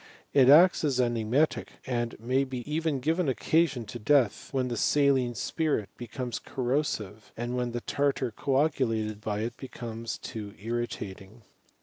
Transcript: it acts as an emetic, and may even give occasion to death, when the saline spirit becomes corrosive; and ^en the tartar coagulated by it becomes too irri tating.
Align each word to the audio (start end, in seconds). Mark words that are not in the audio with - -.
it 0.33 0.49
acts 0.49 0.83
as 0.83 0.99
an 0.99 1.15
emetic, 1.15 1.73
and 1.85 2.19
may 2.19 2.39
even 2.39 2.99
give 2.99 3.19
occasion 3.19 3.85
to 3.85 3.99
death, 3.99 4.51
when 4.51 4.67
the 4.67 4.75
saline 4.75 5.35
spirit 5.35 5.89
becomes 5.95 6.39
corrosive; 6.39 7.31
and 7.37 7.53
^en 7.53 7.71
the 7.71 7.81
tartar 7.81 8.31
coagulated 8.31 9.21
by 9.21 9.41
it 9.41 9.55
becomes 9.57 10.17
too 10.17 10.53
irri 10.53 10.87
tating. 10.87 11.41